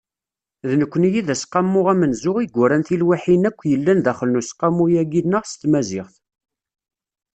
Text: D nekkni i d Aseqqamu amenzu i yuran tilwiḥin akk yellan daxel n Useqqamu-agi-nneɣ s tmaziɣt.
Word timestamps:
D 0.67 0.71
nekkni 0.79 1.09
i 1.19 1.21
d 1.27 1.27
Aseqqamu 1.33 1.81
amenzu 1.91 2.33
i 2.39 2.45
yuran 2.55 2.83
tilwiḥin 2.87 3.47
akk 3.49 3.59
yellan 3.71 3.99
daxel 4.05 4.29
n 4.31 4.39
Useqqamu-agi-nneɣ 4.39 5.43
s 5.45 5.53
tmaziɣt. 5.61 6.15